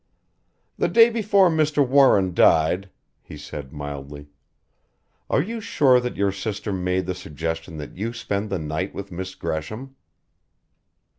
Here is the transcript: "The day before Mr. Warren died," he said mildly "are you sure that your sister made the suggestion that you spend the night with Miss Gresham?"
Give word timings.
"The 0.79 0.87
day 0.87 1.11
before 1.11 1.47
Mr. 1.51 1.87
Warren 1.87 2.33
died," 2.33 2.89
he 3.21 3.37
said 3.37 3.71
mildly 3.71 4.29
"are 5.29 5.43
you 5.43 5.61
sure 5.61 5.99
that 5.99 6.17
your 6.17 6.31
sister 6.31 6.73
made 6.73 7.05
the 7.05 7.13
suggestion 7.13 7.77
that 7.77 7.95
you 7.95 8.11
spend 8.11 8.49
the 8.49 8.57
night 8.57 8.95
with 8.95 9.11
Miss 9.11 9.35
Gresham?" 9.35 9.95